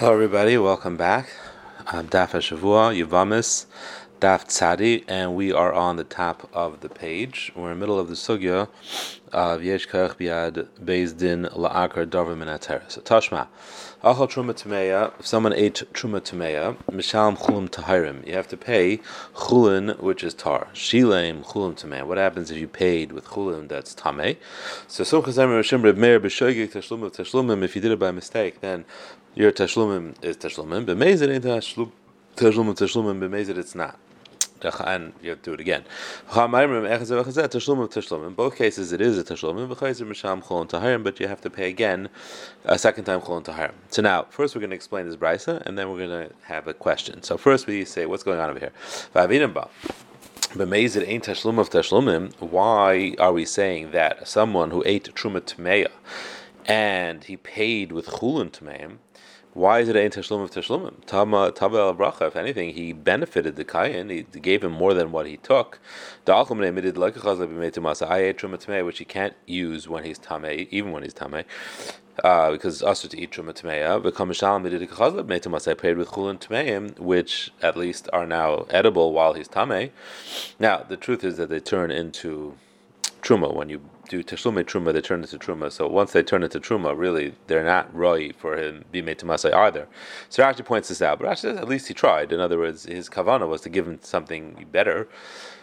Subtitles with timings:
[0.00, 0.56] Hello, everybody.
[0.56, 1.28] Welcome back.
[1.86, 3.66] I'm Daf Shavua Yuvamis,
[4.20, 7.50] Daf Tzadi, and we are on the top of the page.
[7.56, 8.68] We're in the middle of the sugya
[9.32, 12.82] of Yesh Kach Biad Beis Din La'akar Darva Minater.
[12.90, 13.46] So Tashma,
[14.04, 15.18] Achal Truma Tameya.
[15.18, 18.26] If someone ate Truma Tameya, Mishalim Chulim Tahirim.
[18.26, 18.98] You have to pay
[19.36, 20.68] Chulin, which is tar.
[20.74, 22.06] Shileim Chulim Tameya.
[22.06, 24.36] What happens if you paid with Chulin that's Tameh?
[24.86, 27.62] So Emer Rishim Reb Meir B'Shoigik Tashlum of Tashlumim.
[27.62, 28.84] If you did it by mistake, then
[29.34, 30.84] your Tashlumim is Tashlumim.
[30.84, 31.92] B'Mezid ain't Tashlumim.
[32.36, 33.98] Tashlumim B'Mezid it's not
[34.64, 35.84] and you have to do it again.
[36.36, 42.08] In both cases, it is a tashlum, but you have to pay again
[42.64, 43.72] a second time chulon taharim.
[43.88, 46.66] So now, first we're going to explain this brisa, and then we're going to have
[46.66, 47.22] a question.
[47.22, 48.72] So first we say, what's going on over here?
[52.40, 55.88] Why are we saying that someone who ate truma tmeya
[56.66, 58.98] and he paid with chulun tmeim?
[59.52, 61.04] Why is it ein tashlum of tashlumim?
[61.06, 62.28] Tama tabel bracha.
[62.28, 64.08] If anything, he benefited the kayan.
[64.08, 65.80] He gave him more than what he took.
[66.24, 68.08] The alchum admitted like a chazal b'meitumasa.
[68.08, 71.44] I ate truma which he can't use when he's tamei, even when he's tamei.
[72.22, 75.72] Uh, because also to eat truma tmeya, become shalom did chazal b'meitumasa.
[75.72, 79.90] I paid with chulun tmeim, which at least are now edible while he's tamei.
[80.60, 82.54] Now the truth is that they turn into
[83.22, 85.70] truma when you do tashlume truma, they turn into truma.
[85.70, 89.26] So once they turn into truma, really they're not roi for him be made to
[89.26, 89.86] masai either.
[90.28, 92.32] So Rashi points this out, but Rashi says at least he tried.
[92.32, 95.08] In other words, his kavana was to give him something better.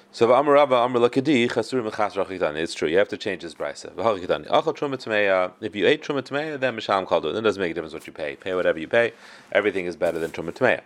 [0.09, 2.59] So Amar Rabba Amar Lakadi Chasur Mechas Rachitani.
[2.59, 2.87] It's true.
[2.87, 3.93] You have to change this brisa.
[3.93, 5.51] Achal Truma Tmeya.
[5.59, 7.21] If you ate Truma Tmeya, then Misham it.
[7.21, 8.37] Then it doesn't make a difference what you pay.
[8.37, 9.11] Pay whatever you pay.
[9.51, 10.81] Everything is better than Truma Tmeya.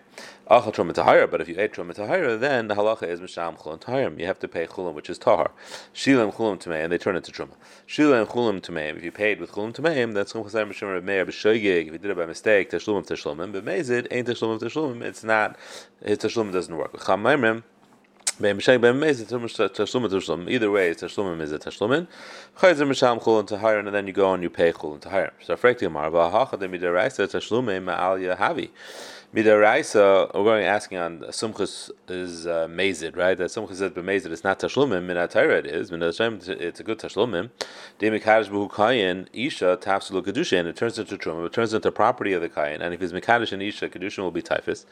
[0.49, 1.29] Achal Truma Tahira.
[1.29, 4.19] But if you ate Truma Tahira, then the halacha is Misham Chulun Tahirim.
[4.19, 5.51] You have to pay Chulun, which is Tahar.
[5.93, 7.53] Shilam Chulun Tmeya, and they turn into Truma.
[7.87, 8.97] Shilam Chulun Tmeya.
[8.97, 11.87] If you paid with Chulun Tmeya, then Tzum Chasar Misham Meir B'Shoigig.
[11.87, 13.53] If you did it by mistake, Tashlumim Tashlumim.
[13.53, 15.03] But ain't Tashlumim Tashlumim.
[15.03, 15.57] It's not.
[16.03, 16.93] His Tashlumim doesn't work.
[16.93, 17.63] Chamaimrim.
[18.43, 18.55] Either
[20.71, 22.07] way, it's tashlumim is a tashlumin.
[22.57, 25.29] Chayzer misham chulun tahirin, and then you go and you pay chulun tahirin.
[25.41, 28.71] So frekti amar v'hacha de midaraisa tashlumim ma'al yahavi.
[29.35, 33.37] Midaraisa, we're going asking on sumchus is uh, mazid, right?
[33.37, 35.03] That sumchus says b'mazid it's not tashlumim.
[35.03, 35.91] Min it is.
[35.91, 37.51] Min it's a good tashlumim.
[37.99, 41.45] Demikadish b'hu kayin isha tafsulu kedusha, and it turns into truma.
[41.45, 44.31] It turns into property of the kayin, and if he's mekadish and isha, kedusha will
[44.31, 44.87] be typhus.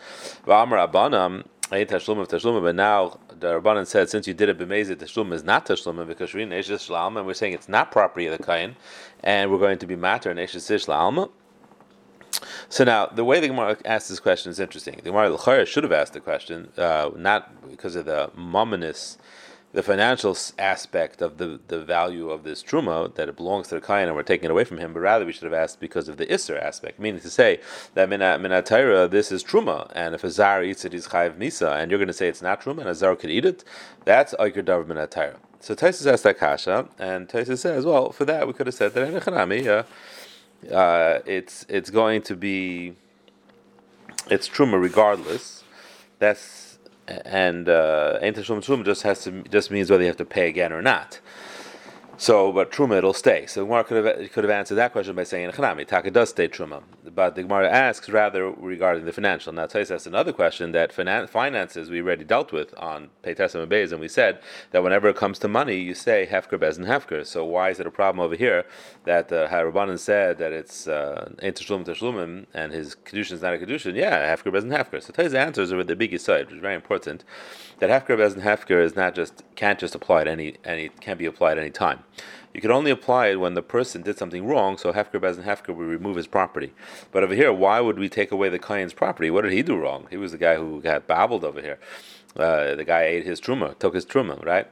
[0.46, 1.46] V'amar abanam.
[1.70, 5.44] Tashlum of Tashlum, but now the Rabbanan said since you did it b'mezid, Tashlum is
[5.44, 8.76] not Tashlum because Shrin Eshes Shlalma, and we're saying it's not property of the Kain,
[9.24, 11.30] and we're going to be matter and Eshes Shlalma.
[12.70, 14.96] So now the way the Gemara asked this question is interesting.
[15.04, 19.18] The Gemara should have asked the question uh, not because of the mominous
[19.72, 23.82] the financial aspect of the, the value of this truma that it belongs to the
[23.82, 26.08] kain and we're taking it away from him, but rather we should have asked because
[26.08, 27.60] of the isser aspect, meaning to say
[27.94, 31.92] that minatayra this is truma, and if a zar eats it, he's chayiv misa, and
[31.92, 33.64] you're going to say it's not truma, and a zar could eat it,
[34.06, 35.36] that's aikar davar.
[35.60, 38.94] So Taisus asked that kasha, and Taisus says, well, for that we could have said
[38.94, 39.28] that
[39.68, 42.96] uh, uh, it's it's going to be
[44.30, 45.64] it's truma regardless.
[46.18, 46.69] That's
[47.26, 50.82] and uh, Truma just has to just means whether you have to pay again or
[50.82, 51.20] not.
[52.22, 53.46] So, but truma it'll stay.
[53.46, 56.12] So the Gemara could have could have answered that question by saying In Chanami Taka
[56.12, 56.84] does stay truma,
[57.16, 59.54] but the Gemara asks rather regarding the financial.
[59.54, 63.72] Now, Tais asks another question that finan- finances we already dealt with on Peitasam and
[63.72, 64.40] Beis, and we said
[64.72, 67.26] that whenever it comes to money, you say hefker bez and hefker.
[67.26, 68.66] So why is it a problem over here
[69.06, 73.54] that uh, Harabanan said that it's uh, ein tashlum tashlumim and his kedushin is not
[73.54, 73.96] a kedushin?
[73.96, 75.02] Yeah, hefker bez and hefker.
[75.02, 77.24] So Tais answers are with the biggest side, which is very important.
[77.80, 81.18] That hefker bez and hefker is not just can't just apply at any any can
[81.18, 82.04] be applied at any time.
[82.54, 85.76] You can only apply it when the person did something wrong, so Hefker and Hefker
[85.76, 86.74] would remove his property.
[87.12, 89.30] But over here, why would we take away the Kayan's property?
[89.30, 90.08] What did he do wrong?
[90.10, 91.78] He was the guy who got babbled over here.
[92.36, 94.68] Uh, the guy ate his truma, took his truma, right?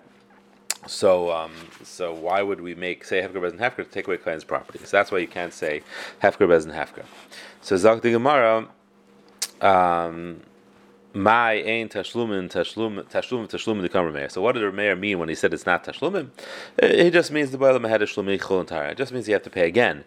[0.87, 1.51] So, um,
[1.83, 4.79] so why would we make say Hefker and Hefker to take away Kayan's property?
[4.79, 5.83] So that's why you can't say
[6.23, 7.05] Hefker Bez and Hefker.
[7.61, 8.67] So Zak the Gemara.
[9.61, 10.41] Um,
[11.17, 15.29] my ain tashlumin tashlum tashlum tashlum the kamer So what did the mayor mean when
[15.29, 16.29] he said it's not tashlumim?
[16.79, 18.89] He just means the boilam had a shlumi chulun tahar.
[18.89, 20.03] It just means you have to pay again.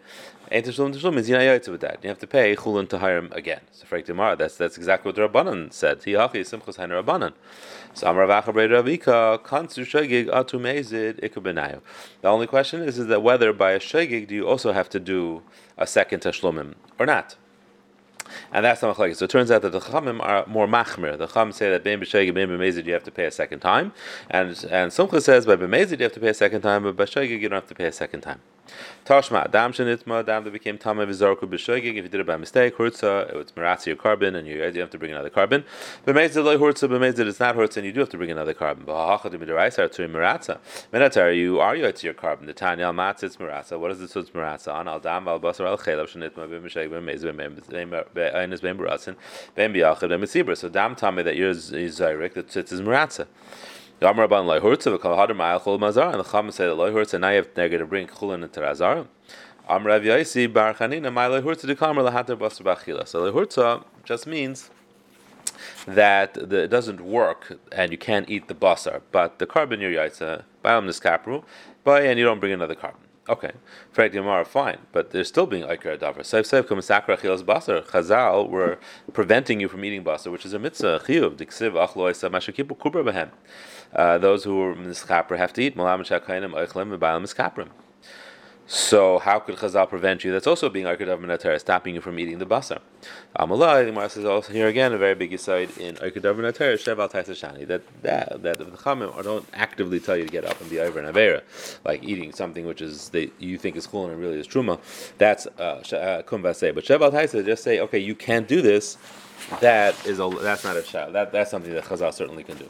[0.51, 1.99] Ain tashlum tashlum means you're not with that.
[2.01, 3.59] You have to pay chulun taharim again.
[3.73, 5.99] So for Gemara, that's that's exactly what the Rabbanan said.
[5.99, 7.33] Tiyachi simchus hain Rabbanan.
[7.93, 11.81] So Amar Vacha Ravika kansu shegig atu mezid ikubenayu.
[12.21, 14.99] The only question is is that whether by a shegig do you also have to
[14.99, 15.41] do
[15.77, 17.35] a second tashlumim or not?
[18.51, 19.17] And that's not machlekes.
[19.17, 21.17] So it turns out that the chachamim are more machmir.
[21.17, 23.93] The chachamim say that bein b'shegig, bein b'mezid, you have to pay a second time,
[24.29, 27.39] and and Sumcha says by b'mezid you have to pay a second time, but b'shegig
[27.39, 28.39] you don't have to pay a second time.
[29.05, 31.95] Tashma, dam shenitma, dam that became tame v'zarku b'shoigig.
[31.95, 34.89] If you did it by mistake, hurtza, it's maratzi your korban, and you, you have
[34.91, 35.63] to bring another korban.
[36.05, 38.85] B'mezid loy hurtza, b'mezid it's not hurtza, and you do have to bring another korban.
[38.85, 40.59] B'hachad midaraisa to maratza.
[40.93, 42.45] Menatar, you are you to your korban.
[42.45, 43.79] The tanya al matz it's maratza.
[43.79, 44.87] What is the tzutz maratza on?
[44.87, 49.15] Al dam al basar al chelav shenitma b'mishayg b'mezid b'meinis b'em b'ratzin
[49.57, 50.55] b'em b'yachad b'em mitzibra.
[50.55, 53.27] So dam tame that yours is zayrik, the tzutz is maratza.
[54.01, 57.19] Yamar ban loy hurtza v'kal hadar ma'al mazar, and the say that loy hurtza.
[57.19, 59.05] Now you have to bring chulin into razar.
[59.69, 63.07] Am Rav Yaisi bar Chanina my lehurtza de kamer lahater basar b'achila.
[63.07, 64.71] So lehurtza just means
[65.85, 69.91] that the, it doesn't work and you can't eat the basar, but the korban your
[69.91, 71.43] yaitza bayam niskapru,
[71.83, 73.01] by and you don't bring another carbon.
[73.29, 73.51] Okay,
[73.91, 76.21] Frank Gemara, fine, but they're still being Iker Adavar.
[76.21, 77.85] Seif Seif Kumasakra Chilas Basar.
[77.85, 78.79] Chazal were
[79.13, 83.29] preventing you from eating basar, which is a mitzvah, Chiyuv, Diksiv, Achloisa, Mashakipu, Kubra Behem.
[83.93, 85.75] Uh, those who are Miskapra have to eat.
[88.73, 90.31] So how could Chazal prevent you?
[90.31, 92.79] That's also being Arkadav Minatar, stopping you from eating the basar.
[93.37, 97.11] Amalai, the Gemara says also here again a very big aside in Arkadav Minatar, Sheval
[97.11, 100.79] Taisashani, that that that the Chamim don't actively tell you to get up and be
[100.79, 101.41] over an Avera,
[101.83, 104.79] like eating something which is they, you think is cool and really is Truma.
[105.17, 106.21] That's uh, uh.
[106.21, 108.97] But Sheval Taisa just say, okay, you can't do this.
[109.59, 111.09] That is a that's not a shah.
[111.09, 112.67] That that's something that Chazal certainly can do.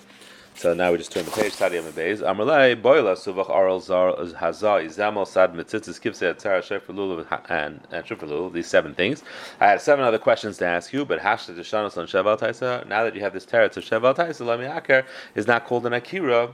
[0.56, 1.56] So now we just turn the page.
[1.56, 2.20] Tadi Amabeis.
[2.20, 8.06] Amalei boila suvach aral zar hazah izamal sad mitzitzis kivse atzara shefer lulav and and
[8.06, 8.54] shefer.
[8.54, 9.24] These seven things.
[9.60, 12.88] I had seven other questions to ask you, but hashta deshanos on sheval taisa.
[12.88, 15.94] Now that you have this teretz of sheval taisa, lami aker is not called an
[15.94, 16.52] akira,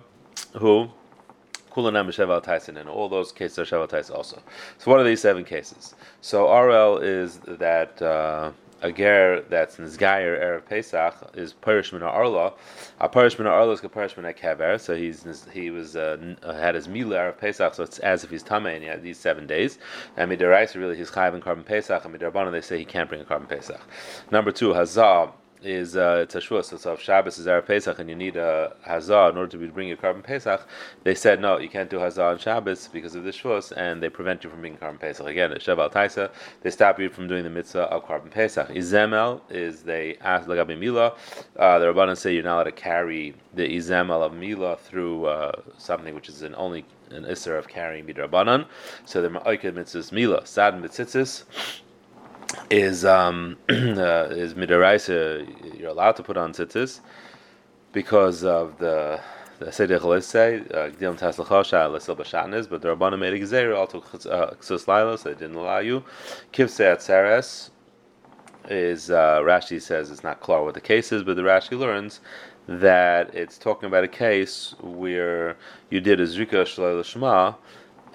[0.54, 0.90] who
[1.72, 2.78] kulanam sheval taisa.
[2.78, 4.42] In all those cases are sheval taisa also.
[4.78, 5.96] So what are these seven cases?
[6.22, 8.02] So RL is that.
[8.02, 8.52] Uh,
[8.82, 12.54] a ger that's nizgayer erev Pesach is parish min arla.
[13.00, 14.80] A parish min arla is a parish min kever.
[14.80, 18.44] So he's he was uh, had his mila erev Pesach, so it's as if he's
[18.44, 19.80] tamei and he had these seven days.
[20.16, 23.22] And midiraisa really he's chayv in korban Pesach, and midarabana they say he can't bring
[23.22, 23.82] a korban Pesach.
[24.32, 25.32] Number two, hazah
[25.64, 26.64] is uh, it's a shua.
[26.64, 29.68] So if Shabbos is Erev Pesach and you need a hazah in order to be
[29.68, 30.68] bring your korban Pesach,
[31.04, 34.10] they said no, you can't do hazah on Shabbos because of the shuas, and they
[34.10, 35.26] prevent you from being korban Pesach.
[35.26, 36.32] Again, at Sheval Taisa,
[36.62, 38.70] they stop you from doing the mitzvah of korban Pesach.
[38.70, 41.14] Izemel is they ask Lagabi Mila.
[41.58, 45.52] Uh, the Rabbanan say you're not allowed to carry the Izemel of Mila through uh,
[45.78, 48.66] something which is an only an isser of carrying midrabanan.
[49.06, 51.44] So the ma'oiked mitzvahs Mila, sad mitzitzis
[52.70, 55.80] is um, uh, is midaraisa.
[55.80, 57.02] You're allowed to put on tzitzis
[57.94, 59.20] because of the
[59.60, 64.88] the seder chalise gdil taslachosha lesil b'shatnes, but the rabbanim made a gezer also ksus
[64.88, 66.04] laila, so they didn't allow you.
[66.54, 67.70] Kivse atzeres
[68.70, 72.20] is uh, Rashi says it's not clear what the case is, but the Rashi learns
[72.68, 75.56] that it's talking about a case where
[75.90, 77.56] you did a zrika shalai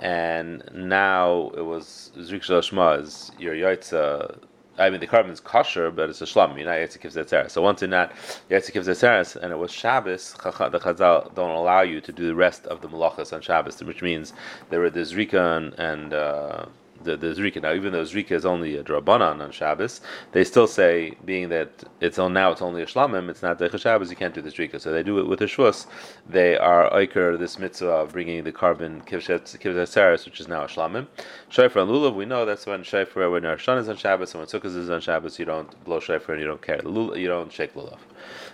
[0.03, 4.37] and now it was Zrik is your Yaitza.
[4.77, 6.57] I mean, the korban is kosher, but it's a shlam.
[6.57, 7.53] You're not Yetzikiv Zetzeres.
[7.53, 8.13] So once in that
[8.51, 12.67] Yetzikiv Zetzeres, and it was Shabbos, the Chazal don't allow you to do the rest
[12.67, 14.33] of the malachas on Shabbos, which means
[14.71, 16.67] there were the Zrika and, and uh,
[17.05, 17.63] the, the Zrika.
[17.63, 20.01] Now, even though Zrika is only a drabanan on Shabbos,
[20.33, 23.79] they still say, being that it's on now it's only a shlamim, it's not the
[23.79, 24.81] Shabbos, you can't do the Zrika.
[24.81, 25.87] So they do it with a shvus.
[26.29, 30.69] They are oiker this mitzvah of bringing the korban kivshet saris, which is now a
[30.69, 31.07] shlamim.
[31.51, 34.41] Shayfer and lulav, we know that's when shayfer when our shon is on Shabbos and
[34.41, 36.81] when sukkah is on Shabbos, you don't blow shayfer and you don't care.
[36.85, 37.99] You don't shake lulav.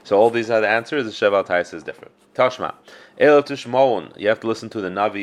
[0.05, 1.05] So all these are the answers.
[1.05, 2.13] The sheval tais is different.
[2.35, 2.75] Tashma.
[3.21, 5.23] You have to listen to the Navi,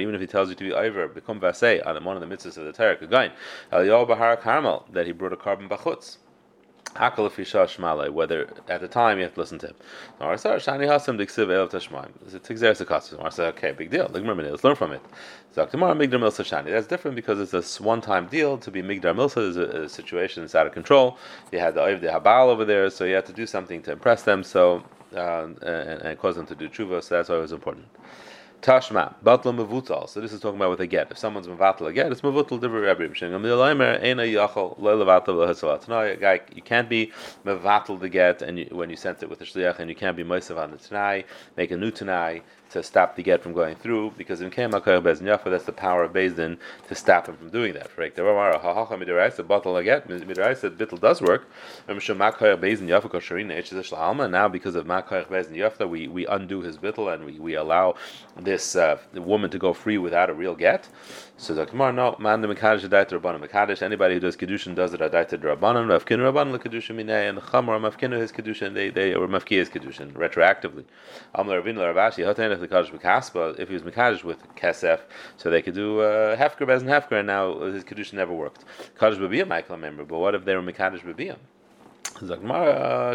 [0.00, 2.56] even if he tells you to be Iver, become Vasei on one of the mitzvahs
[2.56, 2.96] of the Torah.
[2.98, 3.32] Again,
[3.70, 6.16] Eliyahu Bahar Carmel, that he brought a korban bachutz.
[6.94, 9.74] Whether at the time you have to listen to him.
[10.18, 10.46] It's
[13.38, 14.10] okay, big deal.
[14.10, 15.02] Let's learn from it.
[15.54, 18.56] That's different because it's a one-time deal.
[18.56, 21.18] To be Migdar Milsa is a, a situation that's out of control.
[21.52, 23.92] You had the Oiv the Habal over there, so you had to do something to
[23.92, 24.42] impress them.
[24.42, 24.82] So
[25.16, 27.02] uh, and, and, cause them to do tshuva.
[27.02, 27.86] So that's why it was important.
[28.62, 30.08] Tashma, batla mevutal.
[30.08, 31.10] So this is talking about with a get.
[31.10, 33.06] If someone's mevatel a get, it's mevutal divrei Rabbi.
[33.06, 35.88] The ena yachol.
[35.88, 37.12] No, a guy, you can't be
[37.44, 40.16] mevatel the get, and you, when you sent it with the shliach, and you can't
[40.16, 41.24] be moisav on the tanai,
[41.56, 45.02] make a new tanai to stop the get from going through, because in Kem HaKoyach
[45.02, 46.58] Bezdin Yafa, that's the power of Bezdin
[46.88, 47.90] to stop him from doing that.
[47.96, 48.14] Right?
[48.14, 49.44] The Ramar HaHacha Midiraisa
[50.76, 51.48] Bittel does work.
[51.88, 51.96] And
[54.32, 57.94] Now because of Makoyach Bezdin Yafa, we we undo his bittel and we, we allow
[58.36, 60.88] this uh, woman to go free without a real get.
[61.36, 63.82] So the Gemara, no, man the Mekadesh Adaita Rabbanim Mekadesh.
[63.82, 65.86] Anybody who does Kedushin does it Adaita Rabbanim.
[65.86, 68.74] Mafkinu Rabbanim the Kedushin Minei and Chamor Mafkinu his Kedushin.
[68.74, 70.84] They they or Mafki his Kedushin retroactively.
[71.34, 72.24] Amar Ravina Ravashi
[72.60, 73.58] The Kadosh Bekaspa.
[73.58, 75.00] If he was Mekadesh with Kesef,
[75.36, 78.64] so they could do uh, Hefker Bez and Hefker, and now his Kedushin never worked.
[78.98, 81.38] Kadosh Babiyam Michael member, but what if they were Mekadesh Babiyam?
[82.18, 83.14] Uh,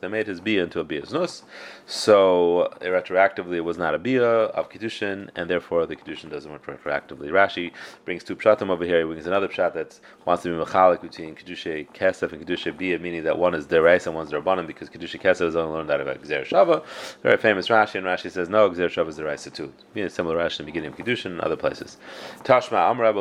[0.00, 1.42] they made his bia into a bia's nus,
[1.86, 6.64] so retroactively it was not a bia of kedushin, and therefore the kedushin doesn't work
[6.66, 7.30] retroactively.
[7.30, 7.72] Rashi
[8.04, 9.00] brings two pshatim over here.
[9.00, 13.00] He brings another pshat that wants to be mechalik between kedushay kesef and kedushay bia,
[13.00, 16.00] meaning that one is derais and one's derbanim, because kedushay kesef is only learned out
[16.00, 16.84] of Gzer Shava.
[17.24, 19.72] Very famous Rashi, and Rashi says no, Gzer Shava is derais too.
[19.94, 21.96] Being similar Rashi in the beginning of kedushin and other places.
[22.44, 23.12] Tashma Amr.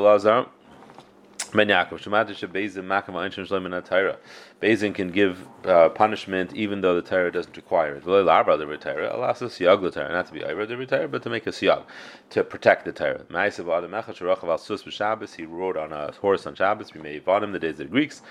[1.53, 4.17] Ben Yaakov, Shematish Bezin Makam Einshin Shloim Torah.
[4.61, 8.03] Bezin can give uh, punishment even though the Torah doesn't require it.
[8.03, 11.21] V'lo labra the Torah, alas siyag the Torah, not to be over the Torah, but
[11.23, 11.83] to make a siyag
[12.31, 13.23] to protect the Torah.
[13.29, 15.35] Ma'asav Adam Echad Sharachav Al Sus B'Shabbos.
[15.35, 16.93] He rode on a horse on Shabbos.
[16.93, 18.21] We may him the days of the Greeks,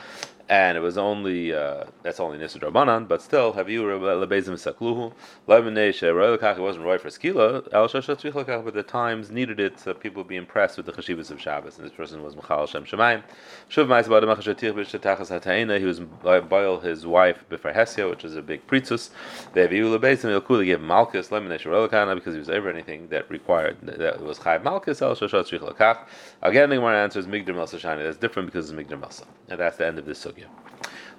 [0.48, 5.12] and it was only uh, that's only Nisud Rabbanan, but still have you lebezim sakluhu
[5.48, 6.56] lemonei she'roilakach.
[6.56, 7.68] It wasn't right for skila.
[7.72, 11.30] El shashat but the times needed it so people would be impressed with the chashivas
[11.30, 11.78] of Shabbos.
[11.78, 13.22] And this person was Michal Shem Shemayim.
[13.70, 15.78] Shuv ma'is ba'adam achashatich b'shetachas hatayina.
[15.78, 19.10] He was boil his wife before Hesia, which is a big pritzus.
[19.52, 25.02] They gave malchus she'roilakach because he was over anything that required that was chayv malchus.
[25.02, 25.98] El shashat tzrich
[26.42, 28.02] Again, the Gemara answers migdar.
[28.02, 30.46] That's different because it's migdar and that's the end of this sugya.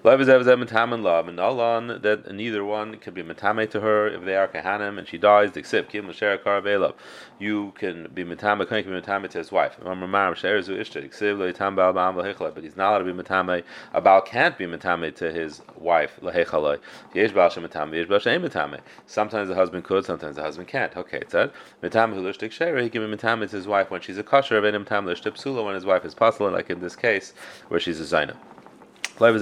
[0.07, 0.19] That
[2.31, 5.57] neither one can be metame to her if they are kahanim and she dies.
[5.57, 6.93] Except kim l'sher karavelav,
[7.39, 8.65] you can be metame.
[8.65, 9.75] Can be metame to his wife.
[9.83, 9.97] But
[12.63, 13.63] he's not allowed to be metame.
[13.93, 16.17] A baal can't be metame to his wife.
[19.07, 20.95] Sometimes the husband could, sometimes the husband can't.
[20.95, 21.51] Okay, it said
[21.83, 22.81] metame hulishtik shera.
[22.81, 24.57] He can be metame to his wife when she's a kosher.
[24.57, 27.33] Of an shit sula when his wife is puzzling, like in this case
[27.67, 28.37] where she's a zaina.
[29.17, 29.35] Time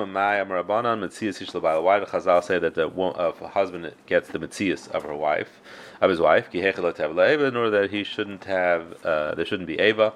[0.00, 1.82] of my amarabanan mitziyus hichlabal.
[1.82, 5.60] Why the Chazal say that the uh, husband gets the Mitzias of her wife,
[6.00, 10.12] of his wife, in order that he shouldn't have, uh, there shouldn't be Eva.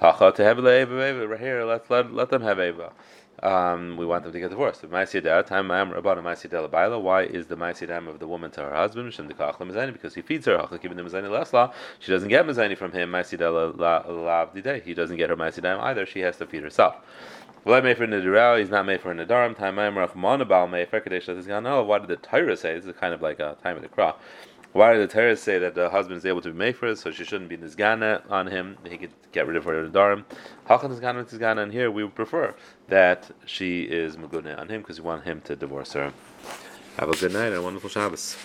[0.00, 2.92] Hacha to have Eva, here, let, let, let them have Eva
[3.42, 4.82] um, we want them to get divorced.
[4.84, 5.18] Why is the
[7.56, 9.14] Maisidam of the woman to her husband?
[9.92, 10.68] Because he feeds her.
[10.70, 13.14] She doesn't get Mazani from him.
[14.84, 16.06] He doesn't get her Maisidam either.
[16.06, 16.96] She has to feed herself.
[17.64, 19.56] Well, made for Nidirah, he's not made for Nidarim.
[19.56, 22.74] Time Rachman about Mefer Kadesh why did the Torah say?
[22.74, 24.22] This is kind of like a time of the crop.
[24.72, 27.24] Why did the Torah say that the husband is able to be it, so she
[27.24, 28.76] shouldn't be nizgana on him?
[28.88, 30.24] He could get rid of her in darim.
[30.24, 30.24] Nidarim.
[30.68, 32.54] Hachan nizgana nizgana, and here we would prefer
[32.88, 36.12] that she is magune on him because we want him to divorce her.
[36.98, 38.38] Have a good night and a wonderful Shabbos.